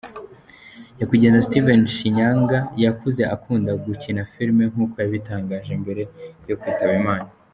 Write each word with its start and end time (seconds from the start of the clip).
Nyakwigendera 0.95 1.45
Steven 1.47 1.81
Shinyanga 1.95 2.57
yakuze 2.83 3.21
akunda 3.35 3.71
gukina 3.85 4.21
filimi 4.31 4.63
nkuko 4.71 4.95
yabitangaje 5.03 5.71
mbere 5.83 6.01
yo 6.49 6.55
kwitaba 6.61 6.93
Imana. 7.03 7.27